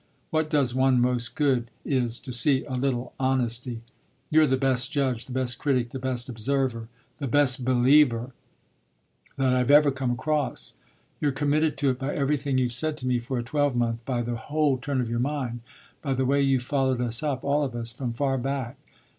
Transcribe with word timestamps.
What 0.31 0.49
does 0.49 0.73
one 0.73 0.99
most 0.99 1.35
good 1.35 1.69
is 1.85 2.19
to 2.21 2.31
see 2.31 2.63
a 2.65 2.73
little 2.73 3.13
honesty. 3.19 3.83
You're 4.31 4.47
the 4.47 4.57
best 4.57 4.91
judge, 4.91 5.27
the 5.27 5.31
best 5.31 5.59
critic, 5.59 5.91
the 5.91 5.99
best 5.99 6.27
observer, 6.27 6.87
the 7.19 7.27
best 7.27 7.63
believer, 7.63 8.31
that 9.37 9.53
I've 9.53 9.69
ever 9.69 9.91
come 9.91 10.09
across: 10.09 10.73
you're 11.19 11.31
committed 11.31 11.77
to 11.77 11.91
it 11.91 11.99
by 11.99 12.15
everything 12.15 12.57
you've 12.57 12.73
said 12.73 12.97
to 12.97 13.05
me 13.05 13.19
for 13.19 13.37
a 13.37 13.43
twelvemonth, 13.43 14.03
by 14.03 14.23
the 14.23 14.37
whole 14.37 14.77
turn 14.79 15.01
of 15.01 15.07
your 15.11 15.19
mind, 15.19 15.59
by 16.01 16.15
the 16.15 16.25
way 16.25 16.41
you've 16.41 16.63
followed 16.63 16.99
us 16.99 17.21
up, 17.21 17.43
all 17.43 17.63
of 17.63 17.75
us, 17.75 17.91
from 17.91 18.11
far 18.11 18.39
back. 18.39 18.77